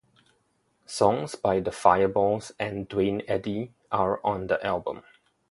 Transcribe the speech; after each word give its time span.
Songs 0.87 1.35
by 1.35 1.59
The 1.59 1.71
Fireballs 1.71 2.53
and 2.59 2.87
Duane 2.89 3.21
Eddy 3.27 3.75
are 3.91 4.19
on 4.25 4.47
the 4.47 4.65
album. 4.65 5.03